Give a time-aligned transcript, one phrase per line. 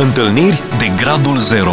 [0.00, 1.72] Întâlniri de Gradul Zero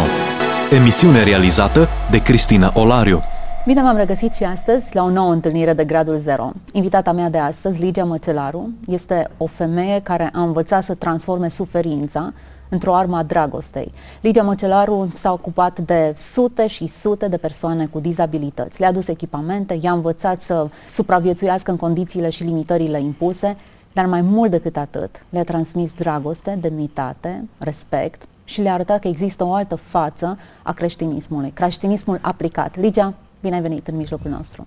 [0.70, 3.20] Emisiune realizată de Cristina Olariu
[3.66, 6.52] Bine v-am regăsit și astăzi la o nouă întâlnire de Gradul Zero.
[6.72, 12.32] Invitata mea de astăzi, Ligia Măcelaru, este o femeie care a învățat să transforme suferința
[12.68, 13.92] într-o armă a dragostei.
[14.20, 18.80] Ligia Măcelaru s-a ocupat de sute și sute de persoane cu dizabilități.
[18.80, 23.56] Le-a adus echipamente, i-a învățat să supraviețuiască în condițiile și limitările impuse,
[23.96, 29.44] dar mai mult decât atât, le-a transmis dragoste, demnitate, respect și le-a arătat că există
[29.44, 32.76] o altă față a creștinismului, creștinismul aplicat.
[32.76, 34.66] Ligia, bine ai venit în mijlocul nostru!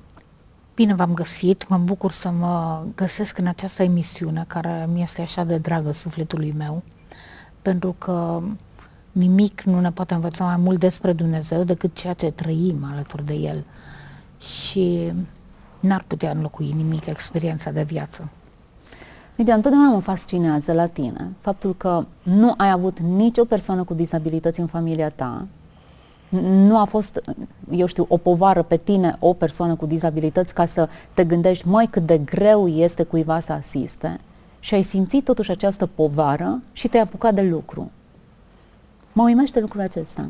[0.76, 5.44] Bine v-am găsit, mă bucur să mă găsesc în această emisiune care mi este așa
[5.44, 6.84] de dragă sufletului meu,
[7.62, 8.42] pentru că
[9.12, 13.34] nimic nu ne poate învăța mai mult despre Dumnezeu decât ceea ce trăim alături de
[13.34, 13.64] El.
[14.40, 15.14] Și
[15.80, 18.30] n-ar putea înlocui nimic experiența de viață.
[19.40, 24.60] Lidia, întotdeauna mă fascinează la tine faptul că nu ai avut nicio persoană cu dizabilități
[24.60, 25.48] în familia ta,
[26.42, 27.22] nu a fost,
[27.70, 31.88] eu știu, o povară pe tine, o persoană cu dizabilități, ca să te gândești, mai
[31.88, 34.20] cât de greu este cuiva să asiste
[34.60, 37.92] și ai simțit totuși această povară și te-ai apucat de lucru.
[39.14, 40.30] Mă uimește lucrul acesta.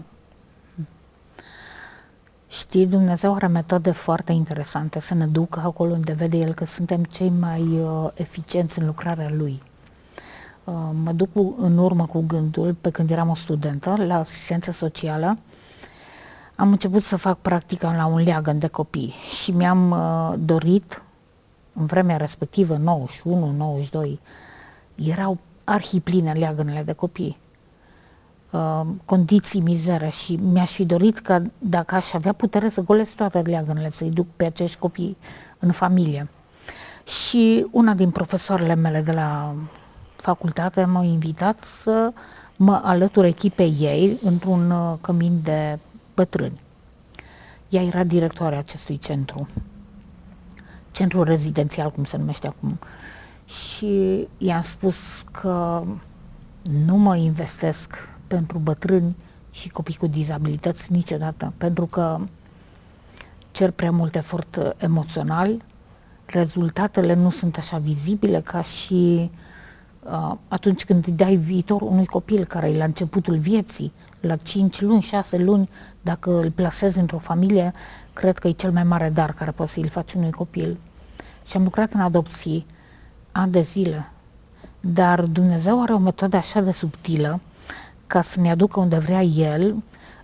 [2.51, 7.03] Știi, Dumnezeu are metode foarte interesante să ne ducă acolo unde vede El că suntem
[7.03, 9.61] cei mai uh, eficienți în lucrarea Lui.
[10.63, 14.71] Uh, mă duc cu, în urmă cu gândul, pe când eram o studentă, la asistență
[14.71, 15.35] socială,
[16.55, 21.03] am început să fac practica la un leagăn de copii și mi-am uh, dorit,
[21.73, 24.19] în vremea respectivă, 91-92,
[24.95, 27.37] erau arhipline leagănele de copii
[28.49, 33.39] Uh, condiții mizere și mi-aș fi dorit că dacă aș avea putere să golesc toate
[33.39, 35.17] leagănele, să-i duc pe acești copii
[35.59, 36.27] în familie.
[37.05, 39.55] Și una din profesoarele mele de la
[40.15, 42.13] facultate m-a invitat să
[42.55, 45.79] mă alătur echipei ei într-un uh, cămin de
[46.15, 46.59] bătrâni.
[47.69, 49.47] Ea era directoarea acestui centru,
[50.91, 52.79] centru rezidențial, cum se numește acum.
[53.45, 54.95] Și i-am spus
[55.31, 55.83] că
[56.85, 59.15] nu mă investesc pentru bătrâni
[59.51, 62.19] și copii cu dizabilități niciodată, pentru că
[63.51, 65.61] cer prea mult efort emoțional,
[66.25, 69.31] rezultatele nu sunt așa vizibile ca și
[70.03, 74.81] uh, atunci când îi dai viitor unui copil care e la începutul vieții, la 5
[74.81, 75.69] luni, 6 luni,
[76.01, 77.71] dacă îl plasezi într-o familie,
[78.13, 80.77] cred că e cel mai mare dar care poți să-l faci unui copil.
[81.45, 82.65] Și am lucrat în adopții
[83.31, 84.11] ani de zile,
[84.79, 87.39] dar Dumnezeu are o metodă așa de subtilă
[88.09, 89.75] ca să ne aducă unde vrea el,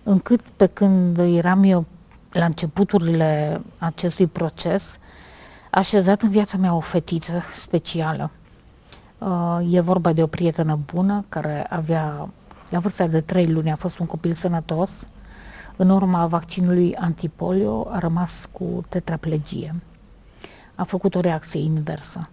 [0.02, 1.84] încât pe când eram eu
[2.30, 4.98] la începuturile acestui proces,
[5.70, 8.30] așezat în viața mea o fetiță specială.
[9.18, 12.28] Uh, e vorba de o prietenă bună care avea,
[12.68, 14.90] la vârsta de trei luni, a fost un copil sănătos.
[15.76, 19.74] În urma vaccinului antipolio a rămas cu tetraplegie.
[20.74, 22.28] A făcut o reacție inversă.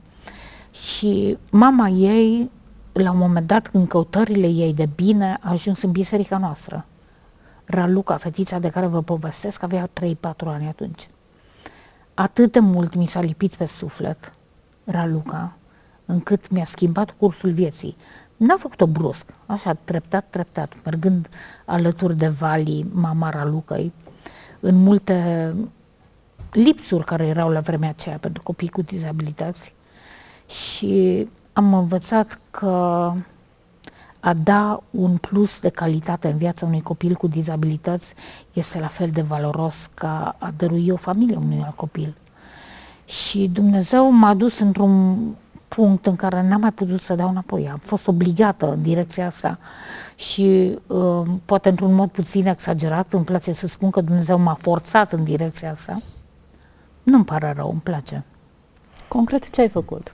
[0.71, 2.51] Și mama ei
[2.93, 6.85] la un moment dat, în căutările ei de bine, a ajuns în biserica noastră.
[7.65, 10.11] Raluca, fetița de care vă povestesc, avea 3-4
[10.45, 11.07] ani atunci.
[12.13, 14.33] Atât de mult mi s-a lipit pe suflet
[14.83, 15.53] Raluca,
[16.05, 17.95] încât mi-a schimbat cursul vieții.
[18.37, 21.29] N-a făcut-o brusc, așa, treptat, treptat, mergând
[21.65, 23.93] alături de Vali, mama Ralucăi,
[24.59, 25.55] în multe
[26.51, 29.73] lipsuri care erau la vremea aceea pentru copii cu dizabilități.
[30.47, 32.67] Și am învățat că
[34.19, 38.13] a da un plus de calitate în viața unui copil cu dizabilități
[38.53, 42.15] este la fel de valoros ca a dărui o familie unui alt copil.
[43.05, 45.17] Și Dumnezeu m-a dus într-un
[45.67, 47.69] punct în care n-am mai putut să dau înapoi.
[47.69, 49.57] Am fost obligată în direcția asta
[50.15, 55.13] și uh, poate într-un mod puțin exagerat, îmi place să spun că Dumnezeu m-a forțat
[55.13, 55.97] în direcția asta.
[57.03, 58.23] Nu-mi pare rău, îmi place.
[59.07, 60.13] Concret, ce ai făcut?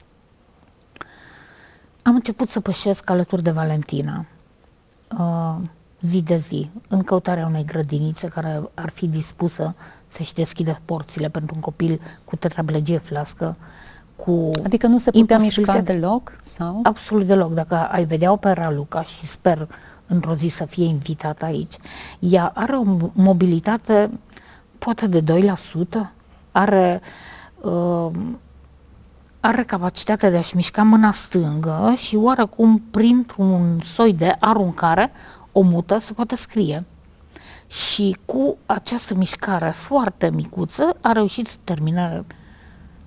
[2.02, 4.26] Am început să pășesc alături de Valentina,
[5.20, 5.56] uh,
[6.02, 9.76] zi de zi, în căutarea unei grădinițe care ar fi dispusă
[10.08, 13.56] să-și deschidă porțile pentru un copil cu tetraplegie flască,
[14.16, 16.42] cu Adică nu se putea mișca deloc?
[16.44, 16.80] Sau?
[16.84, 17.54] Absolut deloc.
[17.54, 19.68] Dacă ai vedea opera Luca și sper
[20.08, 21.74] într-o zi să fie invitată aici,
[22.20, 24.10] ea are o mobilitate
[24.78, 26.12] poate de 2%,
[26.52, 27.02] are
[27.62, 28.12] uh,
[29.40, 35.12] are capacitatea de a-și mișca mâna stângă și oarecum printr-un soi de aruncare
[35.52, 36.86] o mută să poată scrie.
[37.68, 42.26] Și cu această mișcare foarte micuță a reușit să termine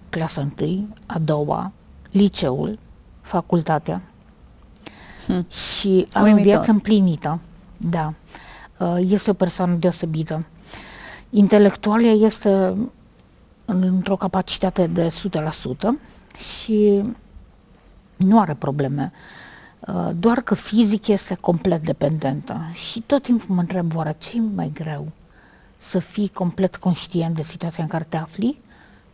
[0.09, 1.73] clasa 1, a doua,
[2.11, 2.79] liceul,
[3.21, 4.03] facultatea.
[5.27, 5.47] Hmm.
[5.51, 7.41] Și are o viață împlinită.
[7.77, 8.15] Da.
[8.79, 10.47] Uh, este o persoană deosebită.
[11.31, 12.73] Intelectualia este
[13.65, 15.11] într-o capacitate de 100%
[16.37, 17.03] și
[18.17, 19.13] nu are probleme.
[19.81, 22.61] Uh, doar că fizic este complet dependentă.
[22.73, 25.09] Și tot timpul mă întreb, oare ce mai greu?
[25.79, 28.59] Să fii complet conștient de situația în care te afli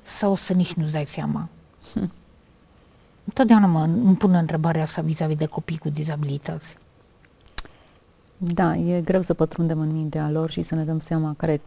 [0.02, 1.48] sau să nici nu-ți dai seama?
[1.92, 2.12] Hm.
[3.24, 6.76] Întotdeauna mă, îmi pun întrebarea asta vis-a-vis de copii cu dizabilități.
[8.36, 11.60] Da, e greu să pătrundem în mintea lor și să ne dăm seama care e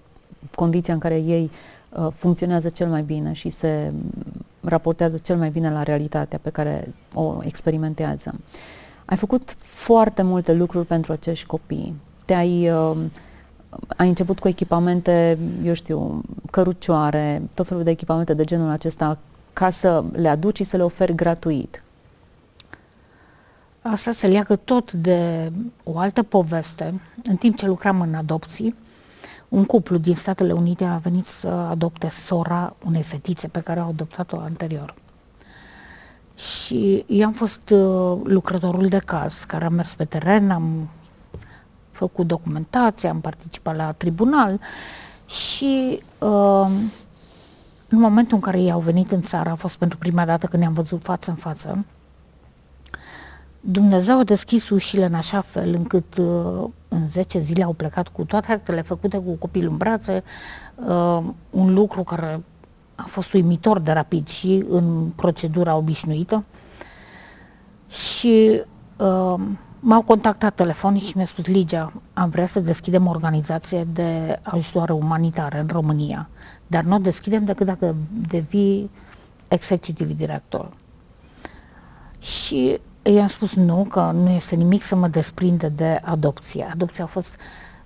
[0.56, 1.81] condiția în care ei uh,
[2.16, 3.92] funcționează cel mai bine și se
[4.62, 8.36] raportează cel mai bine la realitatea pe care o experimentează.
[9.06, 11.96] Ai făcut foarte multe lucruri pentru acești copii.
[12.26, 12.98] Te-ai uh,
[13.98, 16.22] ai început cu echipamente, eu știu,
[16.52, 19.18] cărucioare, tot felul de echipamente de genul acesta
[19.54, 21.84] ca să le aduci și să le oferi gratuit.
[23.82, 25.52] Asta se leagă tot de
[25.84, 27.02] o altă poveste.
[27.24, 28.76] În timp ce lucram în adopții,
[29.52, 33.90] un cuplu din Statele Unite a venit să adopte sora unei fetițe pe care au
[33.90, 34.94] adoptat-o anterior.
[36.36, 40.90] Și eu am fost uh, lucrătorul de caz care a mers pe teren, am
[41.92, 44.60] făcut documentație, am participat la tribunal
[45.26, 46.70] și uh,
[47.88, 50.62] în momentul în care ei au venit în țară, a fost pentru prima dată când
[50.62, 51.86] ne-am văzut față în față,
[53.64, 58.24] Dumnezeu a deschis ușile în așa fel încât uh, în 10 zile au plecat cu
[58.24, 60.24] toate actele făcute cu copilul în brațe,
[60.76, 62.44] uh, un lucru care
[62.96, 66.46] a fost uimitor de rapid și în procedura obișnuită.
[67.88, 68.62] Și
[68.98, 69.36] uh,
[69.80, 74.94] m-au contactat telefonic și mi-a spus, Ligia, am vrea să deschidem o organizație de ajutoare
[74.94, 76.30] umanitare în România,
[76.68, 77.96] dar nu o deschidem decât dacă
[78.30, 78.90] devii
[79.48, 80.72] executive director.
[82.20, 86.70] Și i-am spus nu, că nu este nimic să mă desprinde de adopție.
[86.72, 87.36] Adopția a fost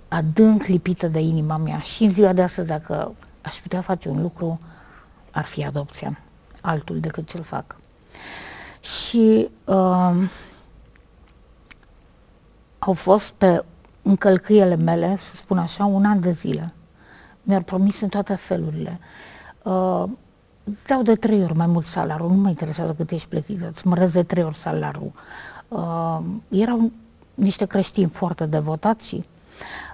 [0.08, 4.22] adânc lipită de inima mea și în ziua de astăzi, dacă aș putea face un
[4.22, 4.60] lucru,
[5.32, 6.20] ar fi adopția,
[6.62, 7.76] altul decât ce-l fac.
[8.80, 10.30] Și uh,
[12.80, 13.64] au fost pe
[14.02, 16.74] încălcâiele mele, să spun așa, un an de zile.
[17.44, 19.00] Mi-au promis în toate felurile.
[19.64, 20.04] Uh,
[20.66, 23.88] îți dau de trei ori mai mult salariul, nu mă interesează cât ești plătit, îți
[23.88, 25.12] măresc de trei ori salariul.
[25.68, 26.20] Uh,
[26.50, 26.92] erau
[27.34, 29.24] niște creștini foarte devotați și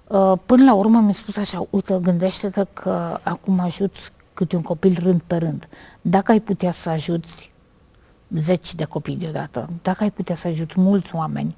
[0.07, 4.97] uh, până la urmă mi-a spus așa, uite, gândește-te că acum ajuți câte un copil
[4.99, 5.67] rând pe rând.
[6.01, 7.51] Dacă ai putea să ajuți
[8.37, 11.55] zeci de copii deodată, dacă ai putea să ajuți mulți oameni,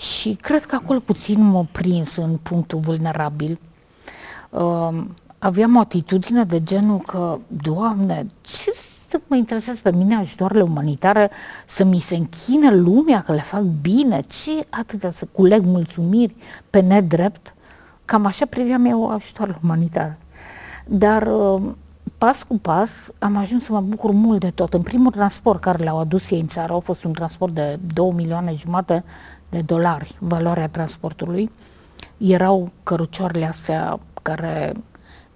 [0.00, 3.60] și cred că acolo puțin m-a prins în punctul vulnerabil.
[4.50, 5.04] Uh,
[5.42, 8.74] aveam o atitudine de genul că, Doamne, ce
[9.10, 11.30] să mă interesează pe mine ajutoarele umanitare,
[11.66, 16.34] să mi se închină lumea că le fac bine, ce atâta să culeg mulțumiri
[16.70, 17.54] pe nedrept,
[18.04, 20.18] cam așa priveam eu ajutoarele umanitare.
[20.86, 21.62] Dar uh,
[22.18, 24.74] pas cu pas am ajuns să mă bucur mult de tot.
[24.74, 28.10] În primul transport care le-au adus ei în țară, au fost un transport de 2
[28.10, 29.04] milioane jumate
[29.48, 31.50] de dolari, valoarea transportului.
[32.16, 34.72] Erau cărucioarele astea care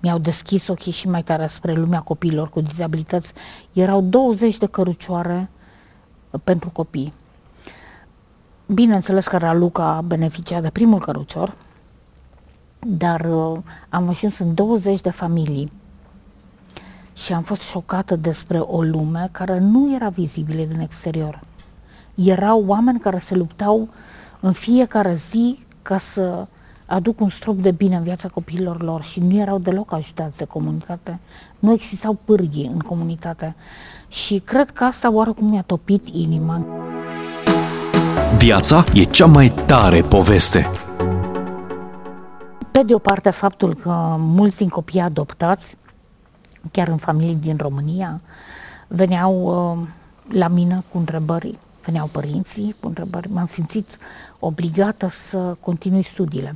[0.04, 3.32] mi-au deschis ochii și mai tare spre lumea copiilor cu dizabilități.
[3.72, 5.50] Erau 20 de cărucioare
[6.44, 7.12] pentru copii.
[8.66, 11.54] Bineînțeles că Raluca a beneficiat de primul cărucior,
[12.78, 15.72] dar uh, am ajuns în 20 de familii
[17.12, 21.40] și am fost șocată despre o lume care nu era vizibilă din exterior.
[22.14, 23.88] Erau oameni care se luptau
[24.40, 26.46] în fiecare zi ca să
[26.86, 30.44] aduc un strop de bine în viața copiilor lor și nu erau deloc ajutați de
[30.44, 31.18] comunitate.
[31.58, 33.54] Nu existau pârghii în comunitate.
[34.08, 36.66] Și cred că asta oarecum mi-a topit inima.
[38.36, 40.66] Viața e cea mai tare poveste.
[42.72, 45.76] Pe de o parte, faptul că mulți din copii adoptați,
[46.70, 48.20] chiar în familii din România,
[48.88, 49.34] veneau
[49.80, 49.88] uh,
[50.36, 53.98] la mine cu întrebări, veneau părinții cu întrebări, m-am simțit
[54.38, 56.54] obligată să continui studiile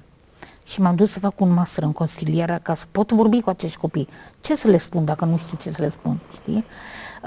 [0.68, 3.78] și m-am dus să fac un master în consiliere ca să pot vorbi cu acești
[3.78, 4.08] copii.
[4.40, 6.64] Ce să le spun dacă nu știu ce să le spun, știi?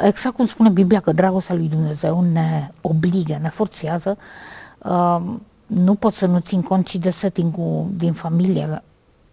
[0.03, 4.17] Exact cum spune Biblia că dragostea lui Dumnezeu ne obligă, ne forțează.
[4.77, 5.21] Uh,
[5.65, 7.55] nu pot să nu țin cont și de setting
[7.97, 8.83] din familie,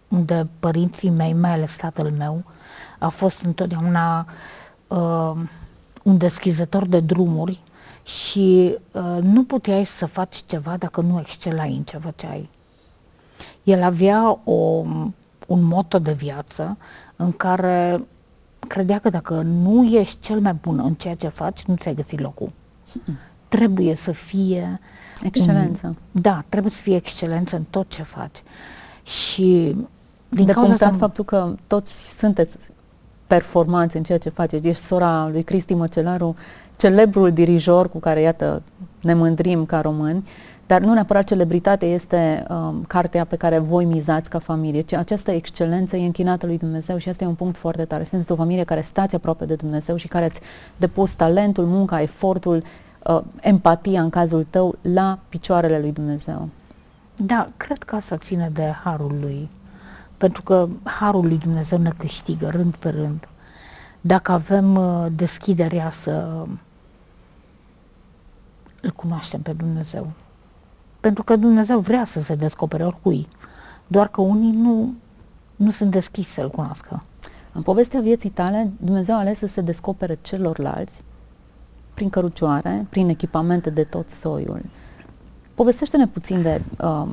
[0.07, 2.43] unde părinții mei, mai ales tatăl meu,
[2.99, 4.27] a fost întotdeauna
[4.87, 5.31] uh,
[6.03, 7.61] un deschizător de drumuri
[8.03, 12.49] și uh, nu puteai să faci ceva dacă nu excelai în ce făceai.
[13.69, 14.83] El avea o,
[15.47, 16.77] un moto de viață
[17.15, 18.03] în care
[18.67, 22.19] credea că dacă nu ești cel mai bun în ceea ce faci, nu ți-ai găsit
[22.19, 22.51] locul.
[23.05, 23.17] Mm.
[23.47, 24.79] Trebuie să fie
[25.21, 25.87] Excelență.
[25.87, 28.43] Un, da, trebuie să fie excelență în tot ce faci.
[29.03, 29.75] Și
[30.29, 30.91] din de cauza asta...
[30.97, 32.57] faptul că toți sunteți
[33.27, 34.67] performanți în ceea ce faceți.
[34.67, 36.35] Ești sora lui Cristi Măcelaru,
[36.77, 38.61] celebrul dirijor cu care, iată,
[39.01, 40.27] ne mândrim ca români,
[40.69, 45.31] dar nu neapărat celebritate este um, cartea pe care voi mizați ca familie, ci această
[45.31, 48.03] excelență e închinată lui Dumnezeu și asta e un punct foarte tare.
[48.03, 50.39] Sunteți o familie care stați aproape de Dumnezeu și care ați
[50.77, 52.63] depus talentul, munca, efortul,
[53.03, 56.49] uh, empatia în cazul tău la picioarele lui Dumnezeu.
[57.15, 59.49] Da, cred că asta ține de harul lui.
[60.17, 63.27] Pentru că harul lui Dumnezeu ne câștigă rând pe rând.
[64.01, 66.45] Dacă avem uh, deschiderea să
[68.81, 70.07] îl cunoaștem pe Dumnezeu.
[70.99, 73.27] Pentru că Dumnezeu vrea să se descopere oricui.
[73.87, 74.93] Doar că unii nu,
[75.55, 77.03] nu sunt deschiși să-L cunoască.
[77.53, 81.03] În povestea vieții tale, Dumnezeu a ales să se descopere celorlalți
[81.93, 84.61] prin cărucioare, prin echipamente de tot soiul.
[85.53, 87.07] Povestește-ne puțin de uh,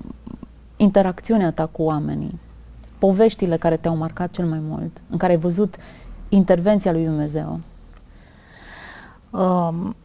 [0.76, 2.38] interacțiunea ta cu oamenii,
[2.98, 5.74] poveștile care te-au marcat cel mai mult, în care ai văzut
[6.28, 7.60] intervenția lui Dumnezeu.
[9.30, 9.96] Um,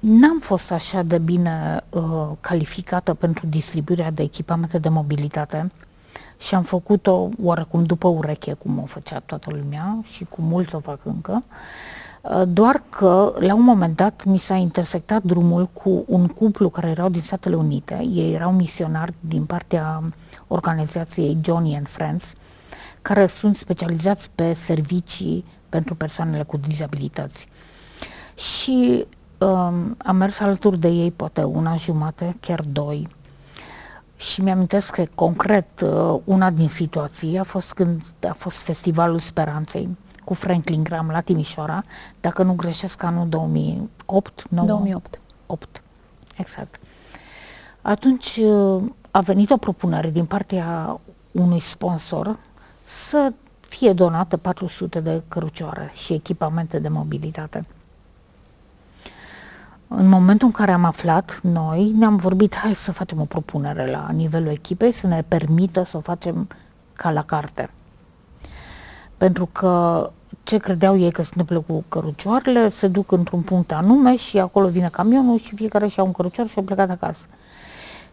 [0.00, 5.70] N-am fost așa de bine uh, calificată pentru distribuirea de echipamente de mobilitate
[6.38, 10.80] și am făcut-o oarecum după ureche, cum o făcea toată lumea și cu mulți o
[10.80, 11.42] fac încă.
[12.20, 16.88] Uh, doar că la un moment dat mi s-a intersectat drumul cu un cuplu care
[16.88, 18.08] erau din Statele Unite.
[18.12, 20.00] Ei erau misionari din partea
[20.46, 22.32] organizației Johnny and Friends,
[23.02, 27.48] care sunt specializați pe servicii pentru persoanele cu dizabilități.
[28.34, 29.06] Și
[29.40, 33.08] um, am mers alături de ei poate una jumate, chiar doi.
[34.16, 39.96] Și mi-amintesc că concret uh, una din situații a fost când a fost Festivalul Speranței
[40.24, 41.82] cu Franklin Graham la Timișoara,
[42.20, 44.66] dacă nu greșesc anul 2008, 9?
[44.66, 45.20] 2008.
[45.46, 45.82] 8,
[46.36, 46.80] exact.
[47.82, 52.38] Atunci uh, a venit o propunere din partea unui sponsor
[53.08, 57.64] să fie donată 400 de cărucioare și echipamente de mobilitate.
[59.92, 64.08] În momentul în care am aflat, noi ne-am vorbit, hai să facem o propunere la
[64.12, 66.48] nivelul echipei, să ne permită să o facem
[66.92, 67.70] ca la carte.
[69.16, 70.10] Pentru că
[70.42, 74.68] ce credeau ei că se întâmplă cu cărucioarele, se duc într-un punct anume și acolo
[74.68, 77.24] vine camionul și fiecare și-a un cărucior și a plecat acasă.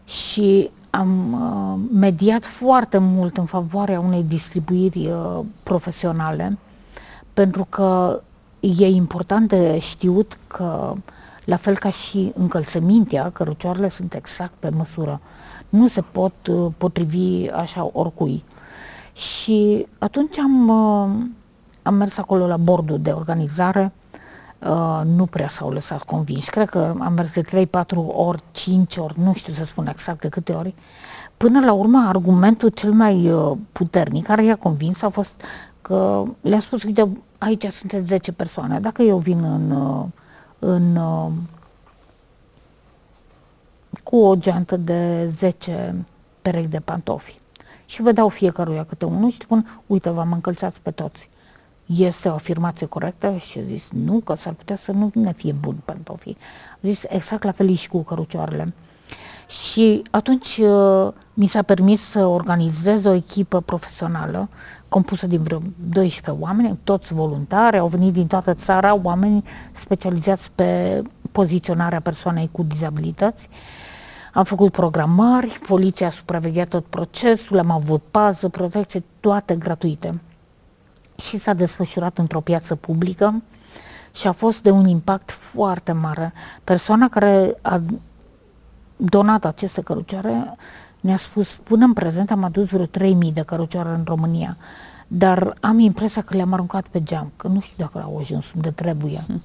[0.04, 6.58] Și am uh, mediat foarte mult în favoarea unei distribuiri uh, profesionale,
[7.34, 8.20] pentru că
[8.60, 11.16] e important de știut că uh,
[11.48, 15.20] la fel ca și încălțămintea, cărucioarele sunt exact pe măsură.
[15.68, 18.44] Nu se pot uh, potrivi așa oricui.
[19.12, 21.10] Și atunci am, uh,
[21.82, 23.92] am mers acolo la bordul de organizare,
[24.58, 26.50] uh, nu prea s-au lăsat convinși.
[26.50, 30.20] Cred că am mers de 3, 4 ori, 5 ori, nu știu să spun exact
[30.20, 30.74] de câte ori.
[31.36, 33.32] Până la urmă, argumentul cel mai
[33.72, 35.40] puternic care i-a convins a fost
[35.82, 39.72] că le-a spus, uite, aici sunteți 10 persoane, dacă eu vin în
[40.58, 41.32] în, uh,
[44.04, 46.04] cu o geantă de 10
[46.42, 47.38] perechi de pantofi.
[47.86, 51.28] Și vă dau fiecăruia câte unul și spun, uite, v-am încălțat pe toți.
[51.86, 53.36] Este o afirmație corectă?
[53.36, 56.36] Și a zis, nu, că s-ar putea să nu ne fie bun pantofii.
[56.74, 58.74] A zis, exact la fel și cu cărucioarele.
[59.48, 64.48] Și atunci uh, mi s-a permis să organizez o echipă profesională
[64.88, 71.02] compusă din vreo 12 oameni, toți voluntari, au venit din toată țara, oameni specializați pe
[71.32, 73.48] poziționarea persoanei cu dizabilități.
[74.32, 80.20] Am făcut programări, poliția a supravegheat tot procesul, am avut pază, protecție, toate gratuite.
[81.16, 83.42] Și s-a desfășurat într-o piață publică
[84.12, 86.32] și a fost de un impact foarte mare.
[86.64, 87.80] Persoana care a
[88.98, 90.56] donat aceste cărucioare
[91.00, 94.56] ne-a spus, până în prezent am adus vreo 3000 de cărucioare în România,
[95.06, 98.70] dar am impresia că le-am aruncat pe geam, că nu știu dacă au ajuns unde
[98.70, 99.22] trebuie.
[99.26, 99.42] Hmm.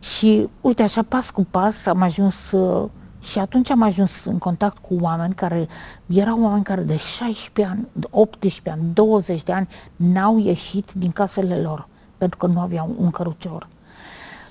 [0.00, 2.88] Și uite, așa pas cu pas am ajuns uh,
[3.22, 5.68] și atunci am ajuns în contact cu oameni care
[6.06, 11.60] erau oameni care de 16 ani, 18 ani, 20 de ani n-au ieșit din casele
[11.60, 11.88] lor
[12.18, 13.68] pentru că nu aveau un cărucior.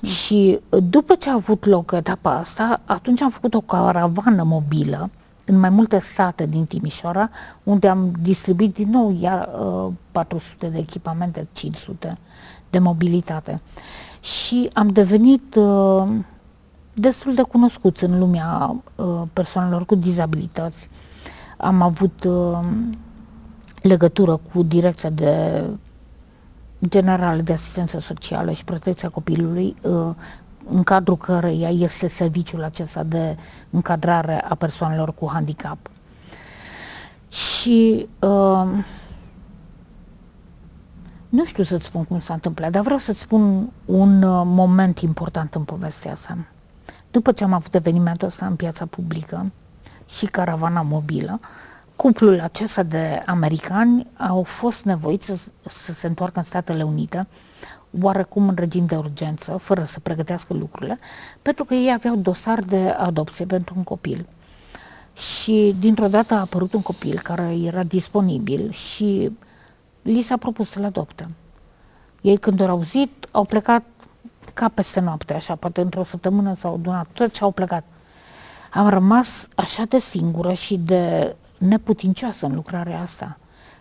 [0.02, 0.10] Mm.
[0.10, 0.60] Și
[0.90, 5.10] după ce a avut loc etapa asta, atunci am făcut o caravană mobilă
[5.46, 7.30] în mai multe sate din Timișoara,
[7.64, 12.14] unde am distribuit din nou iar uh, 400 de echipamente, 500
[12.70, 13.62] de mobilitate.
[14.20, 16.08] Și am devenit uh,
[16.94, 20.90] destul de cunoscuți în lumea uh, persoanelor cu dizabilități.
[21.58, 22.60] Am avut uh,
[23.82, 25.64] legătură cu direcția de
[26.88, 30.10] generală de asistență socială și protecția copilului uh,
[30.70, 33.38] în cadrul căreia este serviciul acesta de
[33.70, 35.78] încadrare a persoanelor cu handicap.
[37.30, 38.68] Și uh,
[41.30, 45.56] nu știu să-ți spun cum s-a întâmplat, dar vreau să-ți spun un uh, moment important
[45.56, 46.38] în povestea asta.
[47.12, 49.46] După ce am avut evenimentul ăsta în piața publică
[50.06, 51.40] și caravana mobilă,
[51.96, 55.38] cuplul acesta de americani au fost nevoiți să,
[55.84, 57.28] să se întoarcă în Statele Unite,
[58.02, 61.00] oarecum în regim de urgență, fără să pregătească lucrurile,
[61.42, 64.28] pentru că ei aveau dosar de adopție pentru un copil.
[65.14, 69.32] Și dintr-o dată a apărut un copil care era disponibil și
[70.02, 71.26] li s-a propus să-l adopte.
[72.22, 73.84] Ei când au auzit, au plecat
[74.54, 77.84] ca peste noapte, așa, poate într-o săptămână sau una, tot ce au plecat.
[78.72, 83.38] Am rămas așa de singură și de neputincioasă în lucrarea asta.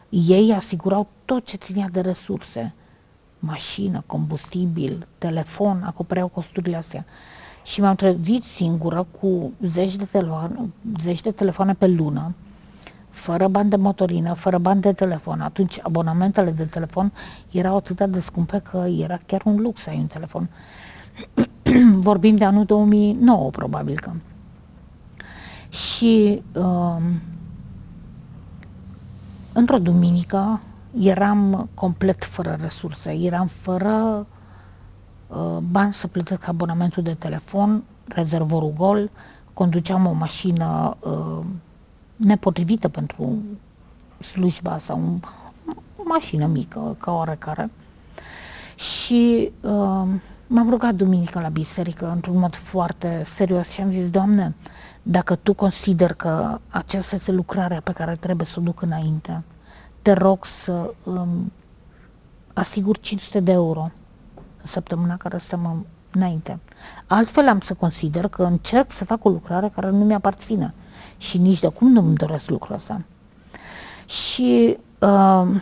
[0.08, 2.74] Ei asigurau tot ce ținea de resurse.
[3.38, 7.04] Mașină, combustibil, telefon, acopereau costurile astea.
[7.64, 12.34] Și m-am trezit singură cu zeci de, telefoane, zeci de telefoane pe lună,
[13.10, 15.40] fără bani de motorină, fără bani de telefon.
[15.40, 17.12] Atunci abonamentele de telefon
[17.50, 20.48] erau atât de scumpe că era chiar un lux să ai un telefon.
[22.08, 24.10] Vorbim de anul 2009, probabil că.
[25.68, 26.96] Și uh,
[29.54, 30.60] într-o duminică
[31.00, 34.26] eram complet fără resurse, eram fără
[35.26, 39.10] uh, bani să plătesc abonamentul de telefon, rezervorul gol,
[39.52, 41.44] conduceam o mașină uh,
[42.16, 43.38] nepotrivită pentru
[44.20, 45.20] slujba sau un,
[45.96, 47.70] o mașină mică, ca oarecare.
[48.74, 50.06] Și uh,
[50.46, 54.54] m-am rugat duminică la biserică într-un mod foarte serios și am zis, Doamne,
[55.06, 59.42] dacă Tu consider că aceasta este lucrarea pe care trebuie să o duc înainte,
[60.02, 61.52] te rog să um,
[62.52, 63.90] asigur 500 de euro
[64.34, 66.58] în săptămâna care stăm înainte.
[67.06, 70.74] Altfel am să consider că încerc să fac o lucrare care nu mi-aparține
[71.16, 73.00] și nici de cum nu îmi doresc lucrul ăsta.
[74.06, 75.60] Și uh,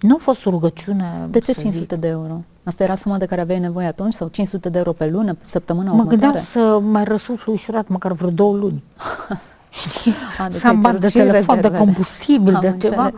[0.00, 1.26] nu a fost o rugăciune.
[1.30, 2.00] De ce 500 zic.
[2.00, 2.40] de euro?
[2.64, 5.92] Asta era suma de care aveai nevoie atunci sau 500 de euro pe lună, săptămâna
[5.92, 6.26] mă următoare?
[6.26, 8.82] Mă gândeam să mai răsuflu ușurat, măcar vreo două luni.
[9.70, 10.14] Știi?
[10.38, 11.68] A, deci să am bani de telefon, rezervele.
[11.68, 12.96] de combustibil, am de înțeles.
[12.96, 13.12] ceva.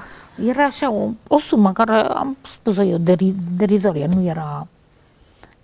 [0.44, 4.66] Era așa o, o sumă care am spus eu deri, derizorie, nu era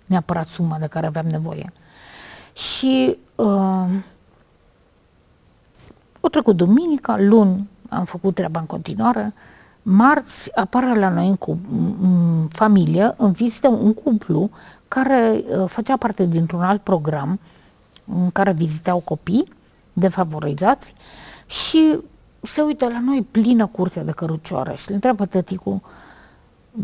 [0.05, 1.73] neapărat suma de care aveam nevoie.
[2.53, 3.85] Și uh,
[6.19, 9.33] o trecut duminica, luni am făcut treaba în continuare,
[9.83, 11.57] marți apare la noi în, cu,
[12.01, 14.49] în familie, în vizită, un cuplu
[14.87, 17.39] care uh, făcea parte dintr-un alt program
[18.05, 19.53] în care viziteau copii
[19.93, 20.93] defavorizați
[21.45, 21.97] și
[22.41, 25.81] se uită la noi plină curte de cărucioare și le întreabă tăticul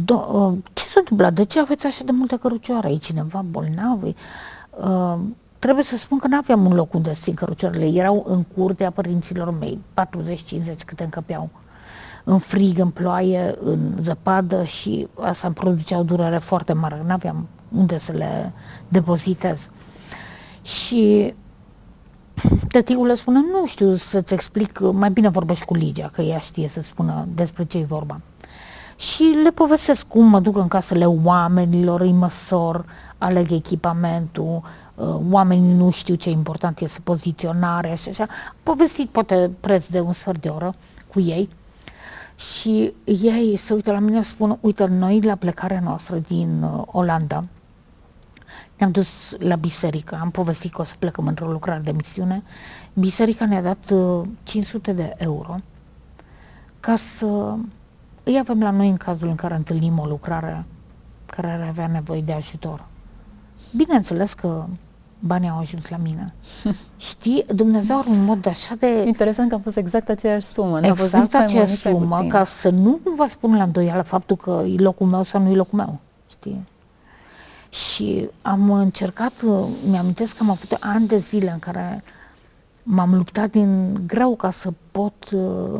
[0.08, 1.34] uh, ce s-a întâmplat?
[1.34, 2.92] De ce aveți așa de multe cărucioare?
[2.92, 4.04] E cineva bolnav?
[4.04, 5.20] Uh,
[5.60, 7.86] trebuie să spun că nu aveam un loc unde țin cărucioarele.
[7.86, 11.50] Erau în curtea părinților mei, 40-50 câte încăpeau
[12.30, 17.02] în frig, în ploaie, în zăpadă și asta îmi producea o durere foarte mare.
[17.06, 18.54] Nu aveam unde să le
[18.88, 19.70] depozitez.
[20.62, 21.34] Și
[22.72, 26.68] tăticul le spune, nu știu să-ți explic, mai bine vorbești cu Ligia, că ea știe
[26.68, 28.22] să spună despre ce e vorba.
[28.96, 32.86] Și le povestesc cum mă duc în casele oamenilor, îi măsor,
[33.18, 34.62] aleg echipamentul,
[34.96, 38.24] uh, oamenii nu știu ce important este poziționarea și așa.
[38.24, 40.74] Am povestit poate preț de un sfert de oră
[41.08, 41.50] cu ei
[42.40, 46.84] și ei se uită la mine și spun, uite, noi la plecarea noastră din uh,
[46.86, 47.44] Olanda,
[48.78, 52.44] ne-am dus la biserică, am povestit că o să plecăm într-o lucrare de misiune.
[52.94, 55.56] Biserica ne-a dat uh, 500 de euro
[56.80, 57.56] ca să
[58.24, 60.66] îi avem la noi în cazul în care întâlnim o lucrare
[61.26, 62.86] care ar avea nevoie de ajutor.
[63.76, 64.66] Bineînțeles că
[65.20, 66.34] banii au ajuns la mine.
[66.98, 69.04] Știi, Dumnezeu are un mod așa de...
[69.06, 70.80] Interesant că a fost exact aceeași sumă.
[70.82, 75.24] Exact aceeași sumă, ca să nu vă spun la îndoială faptul că e locul meu
[75.24, 76.00] sau nu e locul meu.
[76.30, 76.64] Știi?
[77.70, 79.34] Și am încercat,
[79.90, 82.04] mi-amintesc că am avut ani de zile în care
[82.84, 85.80] m-am luptat din greu ca să pot uh,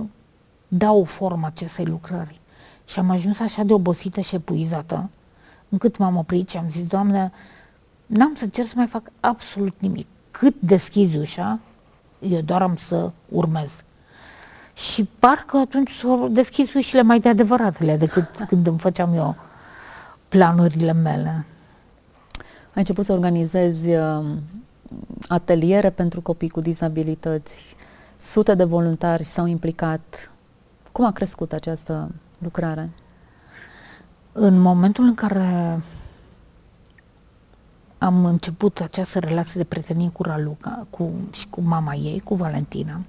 [0.68, 2.40] da o formă acestei lucrări.
[2.86, 5.10] Și am ajuns așa de obosită și epuizată,
[5.70, 7.32] încât m-am oprit și am zis, Doamne,
[8.10, 10.08] n-am să cer să mai fac absolut nimic.
[10.32, 11.60] Cât deschizi ușa,
[12.20, 13.84] eu doar am să urmez.
[14.74, 19.36] Și parcă atunci s-au deschis ușile mai de adevăratele decât când îmi făceam eu
[20.28, 21.46] planurile mele.
[22.70, 24.26] Ai început să organizezi uh,
[25.28, 27.76] ateliere pentru copii cu dizabilități.
[28.18, 30.32] Sute de voluntari s-au implicat.
[30.92, 32.90] Cum a crescut această lucrare?
[34.32, 35.80] În momentul în care
[38.00, 43.02] am început această relație de prietenie cu Raluca cu, și cu mama ei, cu Valentina.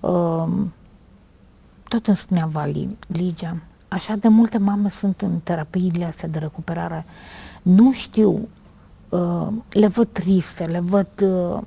[0.00, 0.48] Uh,
[1.88, 3.54] tot îmi spunea Vali, Ligia,
[3.88, 7.04] așa de multe mame sunt în terapiile astea de recuperare.
[7.62, 8.48] Nu știu,
[9.08, 11.62] uh, le văd triste, le văd uh,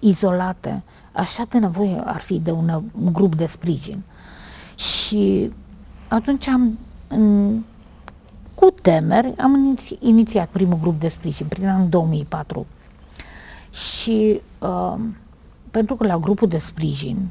[0.00, 0.82] izolate.
[1.12, 4.02] Așa de nevoie ar fi de un, un grup de sprijin.
[4.74, 5.52] Și
[6.08, 7.52] atunci am, în,
[8.62, 12.66] cu temeri, am inițiat primul grup de sprijin, prin anul 2004.
[13.70, 14.94] Și uh,
[15.70, 17.28] pentru că la grupul de sprijin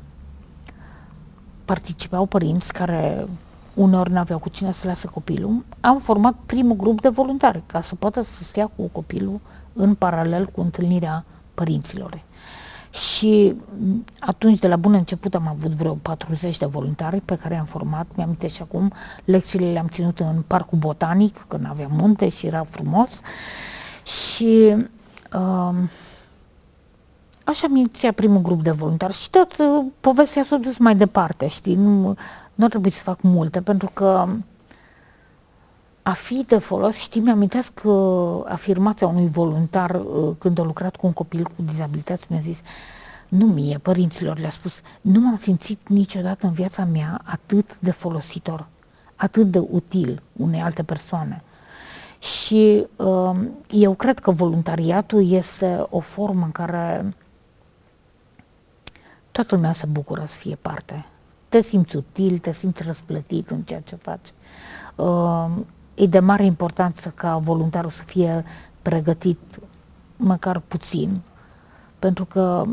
[1.65, 3.28] participau părinți care
[3.74, 7.96] uneori n-aveau cu cine să lasă copilul, am format primul grup de voluntari ca să
[7.96, 9.39] poată să stea cu copilul
[9.74, 12.22] în paralel cu întâlnirea părinților.
[12.91, 13.56] Și
[14.19, 18.08] atunci, de la bun început, am avut vreo 40 de voluntari pe care am format.
[18.15, 18.91] Mi-am și acum,
[19.25, 23.10] lecțiile le-am ținut în Parcul Botanic, când aveam munte și era frumos.
[24.04, 24.75] Și
[25.34, 25.77] uh,
[27.43, 31.47] așa am inițiat primul grup de voluntari și tot uh, povestea s-a dus mai departe,
[31.47, 31.75] știi?
[31.75, 32.15] Nu,
[32.56, 34.27] nu trebuie să fac multe, pentru că
[36.12, 37.89] a fi de folos, știi, mi-amintesc că
[38.47, 42.58] afirmația unui voluntar uh, când a lucrat cu un copil cu dizabilități, mi-a zis,
[43.28, 48.67] nu mie, părinților, le-a spus, nu m-am simțit niciodată în viața mea atât de folositor,
[49.15, 51.43] atât de util unei alte persoane.
[52.19, 53.36] Și uh,
[53.69, 57.13] eu cred că voluntariatul este o formă în care
[59.32, 61.06] toată lumea se bucură să fie parte.
[61.50, 64.30] Te simți util, te simți răsplătit în ceea ce faci.
[64.95, 65.50] Uh,
[65.93, 68.43] e de mare importanță ca voluntarul să fie
[68.82, 69.39] pregătit
[70.15, 71.21] măcar puțin,
[71.99, 72.65] pentru că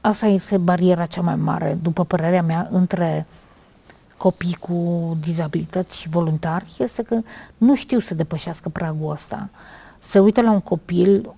[0.00, 3.26] asta este bariera cea mai mare, după părerea mea, între
[4.16, 7.20] copii cu dizabilități și voluntari, este că
[7.58, 9.48] nu știu să depășească pragul ăsta.
[10.00, 11.34] Se uită la un copil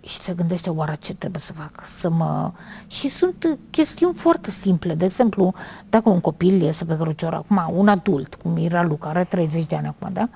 [0.00, 2.52] și se gândește oare ce trebuie să fac, să mă...
[2.86, 4.94] Și sunt chestiuni foarte simple.
[4.94, 5.52] De exemplu,
[5.90, 9.76] dacă un copil este pe cărucior, acum un adult, cum era Luca, are 30 de
[9.76, 10.26] ani acum, da?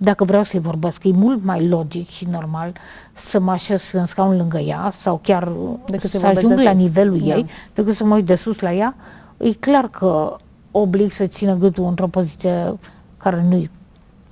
[0.00, 2.72] Dacă vreau să-i vorbesc, e mult mai logic și normal
[3.12, 5.52] să mă așez pe un scaun lângă ea sau chiar
[5.86, 7.34] decât să, să ajung la nivelul da.
[7.34, 8.94] ei, decât să mă uit de sus la ea,
[9.36, 10.36] e clar că
[10.70, 12.78] oblig să țină gâtul într-o poziție
[13.16, 13.70] care nu e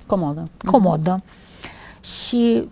[0.05, 0.47] comodă.
[0.65, 1.23] comodă.
[2.01, 2.67] Și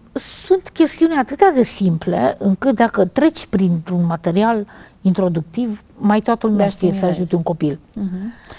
[0.46, 4.68] sunt chestiuni atât de simple încât dacă treci printr-un material
[5.02, 7.80] introductiv, mai toată lumea știe să ajute un copil.
[7.80, 8.54] Uh-huh.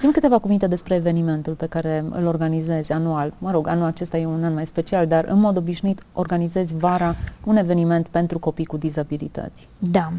[0.00, 3.32] Zim câteva cuvinte despre evenimentul pe care îl organizezi anual.
[3.38, 7.14] Mă rog, anul acesta e un an mai special, dar în mod obișnuit organizezi vara
[7.44, 9.68] un eveniment pentru copii cu dizabilități.
[9.78, 10.12] Da.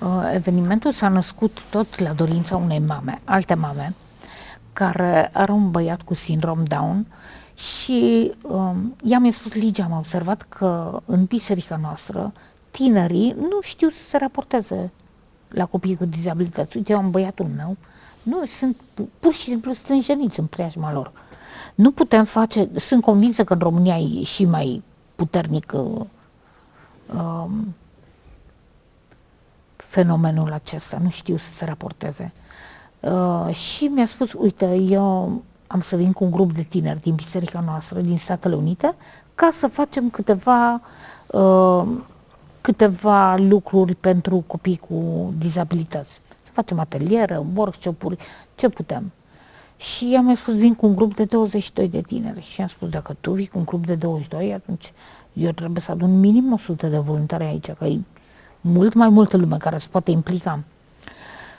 [0.00, 3.94] Uh, evenimentul s-a născut tot la dorința unei mame, alte mame,
[4.72, 7.06] care are un băiat cu sindrom Down
[7.54, 12.32] și um, ea mi-a spus, Ligia, am observat că în biserica noastră
[12.70, 14.90] tinerii nu știu să se raporteze
[15.48, 16.76] la copii cu dizabilități.
[16.76, 17.76] Uite, eu am băiatul meu,
[18.22, 18.76] nu, sunt
[19.18, 21.12] pur și simplu stânjeniți în preajma lor.
[21.74, 24.82] Nu putem face, sunt convinsă că în România e și mai
[25.14, 26.04] puternic uh,
[27.14, 27.74] um,
[29.76, 32.32] fenomenul acesta, nu știu să se raporteze.
[33.00, 37.14] Uh, și mi-a spus, uite, eu am să vin cu un grup de tineri din
[37.14, 38.94] biserica noastră, din Statele Unite,
[39.34, 40.80] ca să facem câteva
[41.26, 41.84] uh,
[42.60, 46.20] câteva lucruri pentru copii cu dizabilități
[46.52, 48.18] facem ateliere, workshop-uri,
[48.54, 49.12] ce putem.
[49.76, 52.42] Și i-am mai spus, vin cu un grup de 22 de tineri.
[52.42, 54.92] Și am spus, dacă tu vii cu un grup de 22, atunci
[55.32, 57.98] eu trebuie să adun minim 100 de voluntari aici, că e
[58.60, 60.62] mult mai multă lume care se poate implica.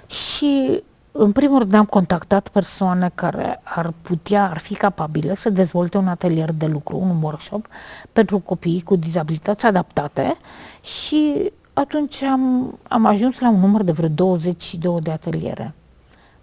[0.07, 5.97] Și în primul rând am contactat persoane care ar putea, ar fi capabile să dezvolte
[5.97, 7.67] un atelier de lucru, un workshop
[8.11, 10.37] pentru copii cu dizabilități adaptate
[10.81, 15.73] și atunci am, am ajuns la un număr de vreo 22 de ateliere.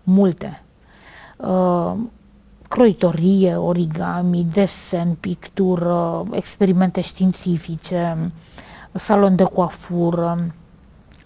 [0.03, 0.63] Multe.
[1.37, 1.93] Uh,
[2.69, 8.31] croitorie, origami, desen, pictură, experimente științifice,
[8.93, 10.53] salon de coafură,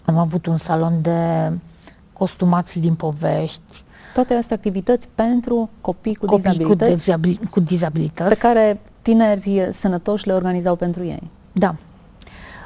[0.05, 1.51] am avut un salon de
[2.13, 3.83] costumații din povești.
[4.13, 10.27] Toate astea activități pentru copii cu copii dizabilități, cu, cu dizabilități pe care tineri sănătoși
[10.27, 11.31] le organizau pentru ei.
[11.51, 11.75] Da.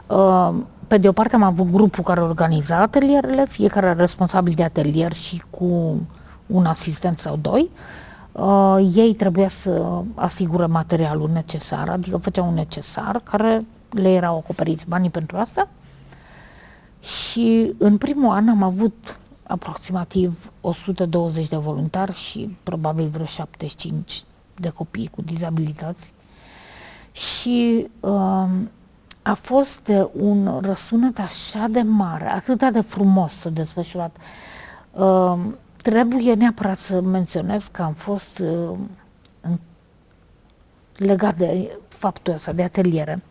[0.08, 0.54] Uh,
[0.90, 5.44] pe de o parte am avut grupul care organiza atelierele, fiecare responsabil de atelier și
[5.50, 6.02] cu
[6.46, 7.70] un asistent sau doi.
[8.32, 14.86] Uh, ei trebuia să asigură materialul necesar, adică făceau un necesar care le erau acoperiți
[14.88, 15.70] banii pentru asta.
[17.02, 24.24] Și în primul an am avut aproximativ 120 de voluntari și probabil vreo 75
[24.56, 26.14] de copii cu dizabilități.
[27.12, 28.50] Și uh,
[29.30, 34.16] a fost un răsunet așa de mare, atât de frumos să desfășurat.
[34.92, 35.38] Uh,
[35.82, 38.78] trebuie neapărat să menționez că am fost uh,
[39.42, 39.58] în,
[40.96, 43.24] legat de faptul ăsta, de ateliere.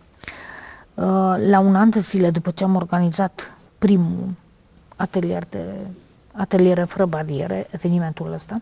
[0.95, 4.29] Uh, la un an de zile după ce am organizat primul
[4.97, 5.65] atelier de
[6.33, 8.55] ateliere fără bariere, evenimentul ăsta,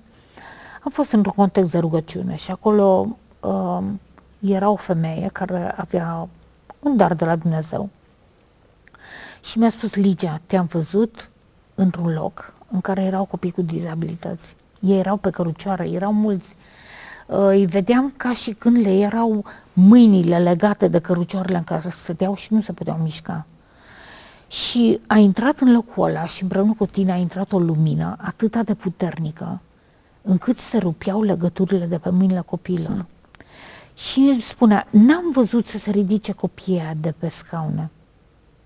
[0.85, 3.83] am fost într-un context de rugăciune și acolo uh,
[4.41, 6.29] era o femeie care avea
[6.87, 7.89] un dar de la Dumnezeu.
[9.43, 11.31] Și mi-a spus, Ligia, te-am văzut
[11.75, 14.55] într-un loc în care erau copii cu dizabilități.
[14.81, 16.55] Ei erau pe cărucioară, erau mulți.
[17.27, 22.37] Uh, îi vedeam ca și când le erau mâinile legate de cărucioarele în care stăteau
[22.37, 23.47] și nu se puteau mișca.
[24.49, 28.57] Și a intrat în locul ăla și împreună cu tine a intrat o lumină atât
[28.57, 29.61] de puternică
[30.23, 32.91] încât se rupeau legăturile de pe mâinile copiilor.
[32.91, 33.07] Hmm.
[33.97, 37.91] Și spunea, n-am văzut să se ridice copiii de pe scaune,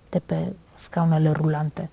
[0.08, 1.88] de pe scaunele rulante,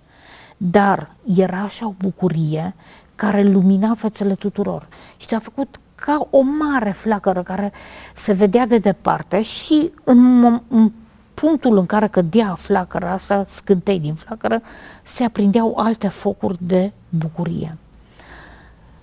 [0.57, 2.75] dar era așa o bucurie
[3.15, 7.71] care lumina fețele tuturor și ți-a făcut ca o mare flacără care
[8.15, 10.91] se vedea de departe și în, în
[11.33, 14.61] punctul în care cădea flacăra asta, scântei din flacără,
[15.03, 17.77] se aprindeau alte focuri de bucurie.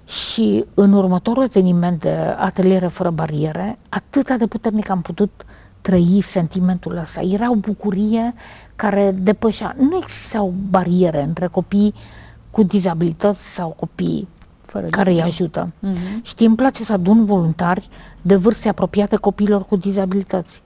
[0.07, 5.45] Și în următorul eveniment de ateliere fără bariere, atât de puternic am putut
[5.81, 7.21] trăi sentimentul ăsta.
[7.21, 8.35] Era o bucurie
[8.77, 9.77] care depășea.
[9.79, 11.95] Nu existau bariere între copii
[12.51, 14.29] cu dizabilități sau copii
[14.75, 15.67] Fără care îi ajută.
[15.67, 16.23] Uh-huh.
[16.23, 17.88] Și îmi place să adun voluntari
[18.23, 20.62] de vârste apropiate copiilor cu dizabilități.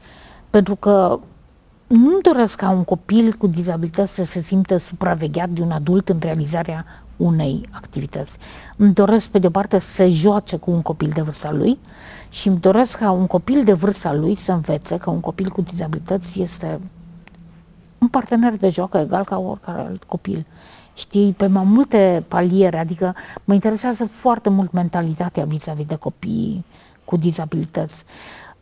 [0.51, 1.21] Pentru că
[1.87, 6.19] nu doresc ca un copil cu dizabilități să se simtă supravegheat de un adult în
[6.21, 6.85] realizarea
[7.19, 8.37] unei activități.
[8.77, 11.79] Îmi doresc, pe de-o parte, să joace cu un copil de vârsta lui
[12.29, 15.61] și îmi doresc ca un copil de vârsta lui să învețe că un copil cu
[15.61, 16.81] dizabilități este
[17.99, 20.47] un partener de joacă egal ca oricare alt copil.
[20.95, 26.65] Știi, pe mai multe paliere, adică mă interesează foarte mult mentalitatea vis-a-vis de copii
[27.05, 28.05] cu dizabilități.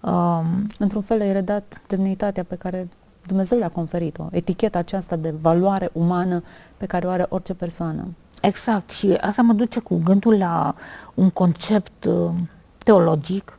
[0.01, 2.89] Um, Într-un fel ai redat demnitatea pe care
[3.27, 6.43] Dumnezeu le-a conferit-o, eticheta aceasta de valoare umană
[6.77, 8.07] pe care o are orice persoană.
[8.47, 10.75] Exact, și asta mă duce cu gândul la
[11.15, 12.31] un concept uh,
[12.79, 13.59] teologic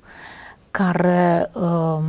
[0.72, 2.00] care, uh,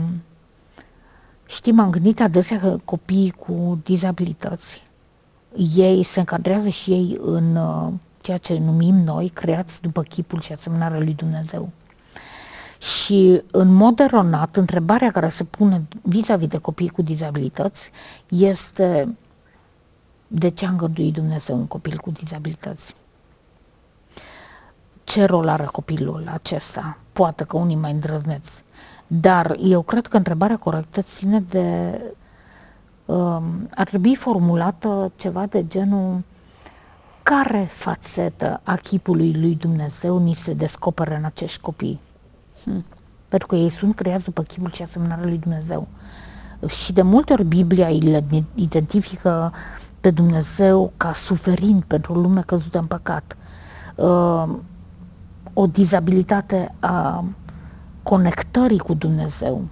[1.47, 4.83] știi, m-am gândit adesea că copiii cu dizabilități,
[5.75, 10.53] ei se încadrează și ei în uh, ceea ce numim noi, creați după chipul și
[10.53, 11.69] asemănarea lui Dumnezeu.
[12.79, 17.91] Și în mod eronat, întrebarea care se pune vis-a-vis de copiii cu dizabilități
[18.29, 19.17] este
[20.29, 22.95] de ce a îngăduit Dumnezeu un copil cu dizabilități?
[25.05, 26.99] Ce rol are copilul acesta?
[27.13, 28.51] Poate că unii mai îndrăzneți.
[29.07, 32.01] Dar eu cred că întrebarea corectă ține de...
[33.05, 36.23] Um, ar trebui formulată ceva de genul
[37.23, 42.01] care fațetă a chipului lui Dumnezeu ni se descoperă în acești copii?
[42.63, 42.85] Hmm.
[43.29, 45.89] Pentru că ei sunt creați după chipul și asemănarea lui Dumnezeu.
[46.67, 49.53] Și de multe ori Biblia îi identifică
[50.01, 53.37] pe Dumnezeu ca suferind pentru o lume căzută în păcat.
[53.95, 54.49] Uh,
[55.53, 57.25] o dizabilitate a
[58.03, 59.63] conectării cu Dumnezeu.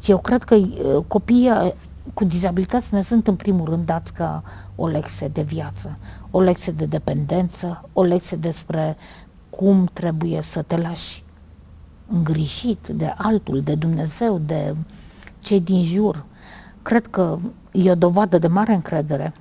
[0.00, 1.72] Și eu cred că uh, copiii uh,
[2.14, 4.42] cu dizabilități ne sunt în primul rând dați ca
[4.76, 5.98] o lecție de viață,
[6.30, 8.96] o lecție de dependență, o lecție despre
[9.50, 11.24] cum trebuie să te lași
[12.08, 14.76] îngrijit de altul, de Dumnezeu, de
[15.40, 16.24] cei din jur.
[16.82, 17.38] Cred că
[17.72, 19.32] e o dovadă de mare încredere.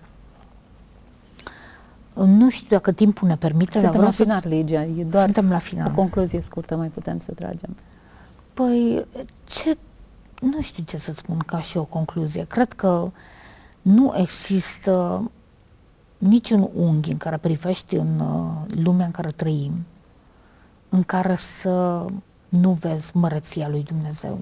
[2.25, 3.79] Nu știu dacă timpul ne permite.
[3.79, 4.83] Suntem la final, Ligia.
[4.83, 5.87] E doar Suntem la final.
[5.87, 7.75] o concluzie scurtă mai putem să tragem.
[8.53, 9.05] Păi,
[9.43, 9.77] ce...
[10.41, 12.45] Nu știu ce să spun ca și o concluzie.
[12.45, 13.11] Cred că
[13.81, 15.21] nu există
[16.17, 19.85] niciun unghi în care privești în uh, lumea în care trăim,
[20.89, 22.05] în care să
[22.49, 24.39] nu vezi măreția lui Dumnezeu.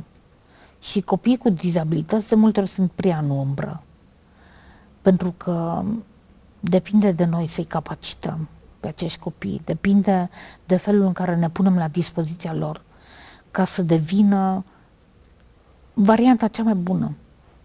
[0.80, 3.80] Și copiii cu dizabilități de multe ori sunt prea în umbră.
[5.02, 5.84] Pentru că
[6.70, 8.50] depinde de noi să-i capacităm
[8.80, 10.30] pe acești copii, depinde
[10.66, 12.82] de felul în care ne punem la dispoziția lor
[13.52, 14.64] ca să devină
[15.94, 17.12] varianta cea mai bună.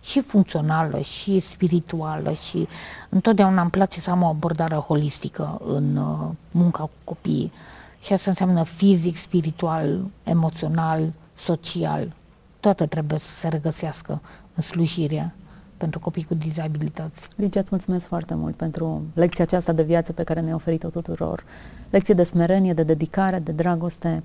[0.02, 2.68] Și funcțională, și spirituală și
[3.08, 7.52] întotdeauna îmi place să am o abordare holistică în uh, munca cu copiii.
[8.00, 12.12] Și asta înseamnă fizic, spiritual, emoțional, social.
[12.60, 14.20] Toate trebuie să se regăsească
[14.54, 15.34] în slujirea
[15.80, 17.28] pentru copii cu dizabilități.
[17.36, 21.44] Ligia, îți mulțumesc foarte mult pentru lecția aceasta de viață pe care ne-ai oferit-o tuturor.
[21.90, 24.22] Lecție de smerenie, de dedicare, de dragoste.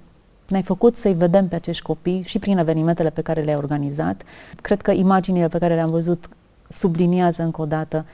[0.47, 4.23] Ne-ai făcut să-i vedem pe acești copii și prin evenimentele pe care le-ai organizat.
[4.61, 6.29] Cred că imaginile pe care le-am văzut
[6.67, 8.05] subliniază încă o dată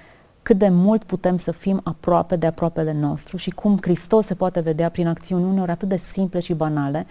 [0.44, 4.60] cât de mult putem să fim aproape de aproapele nostru și cum Hristos se poate
[4.60, 7.06] vedea prin acțiuni uneori atât de simple și banale,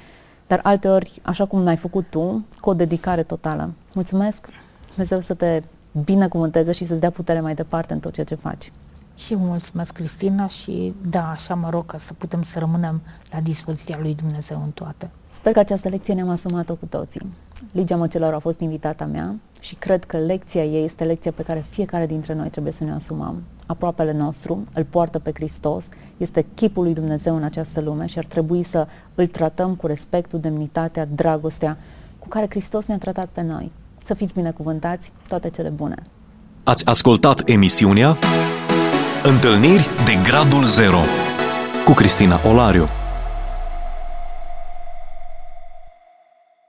[0.47, 3.71] dar alteori, așa cum ai făcut tu, cu o dedicare totală.
[3.93, 4.49] Mulțumesc!
[4.89, 5.63] Dumnezeu să te
[6.05, 8.73] binecuvânteze și să-ți dea putere mai departe în tot ceea ce faci.
[9.17, 13.99] Și mulțumesc, Cristina, și da, așa mă rog ca să putem să rămânem la dispoziția
[14.01, 15.11] lui Dumnezeu în toate.
[15.31, 17.27] Sper că această lecție ne-am asumat-o cu toții.
[17.73, 21.65] Ligia Măcelăru a fost invitata mea și cred că lecția ei este lecția pe care
[21.69, 23.43] fiecare dintre noi trebuie să ne asumăm.
[23.67, 28.25] Aproapele nostru îl poartă pe Hristos, este chipul lui Dumnezeu în această lume și ar
[28.25, 31.79] trebui să îl tratăm cu respectul, demnitatea, dragostea
[32.19, 33.73] cu care Hristos ne-a tratat pe noi.
[34.11, 35.95] Să fiți binecuvântați, toate cele bune!
[36.65, 38.17] Ați ascultat emisiunea
[39.23, 41.01] Întâlniri de Gradul Zero
[41.85, 42.89] cu Cristina Olariu.